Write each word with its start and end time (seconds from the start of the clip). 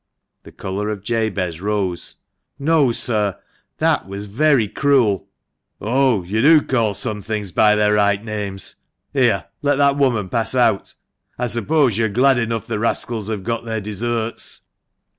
The 0.41 0.51
colour 0.51 0.89
of 0.89 1.03
Jabez 1.03 1.61
rose." 1.61 2.15
No, 2.57 2.91
sir; 2.91 3.37
that 3.77 4.07
was 4.07 4.25
very 4.25 4.67
cruel." 4.67 5.27
"Oh! 5.79 6.23
you 6.23 6.41
do 6.41 6.59
call 6.63 6.95
some 6.95 7.21
things 7.21 7.51
by 7.51 7.75
their 7.75 7.93
right 7.93 8.25
names 8.25 8.77
(here, 9.13 9.45
let 9.61 9.75
that 9.75 9.97
woman 9.97 10.27
pass 10.27 10.55
out). 10.55 10.95
I 11.37 11.45
suppose 11.45 11.99
you're 11.99 12.09
glad 12.09 12.39
enough 12.39 12.65
the 12.65 12.79
rascals 12.79 13.29
have 13.29 13.43
got 13.43 13.63
their 13.65 13.79
deserts?" 13.79 14.61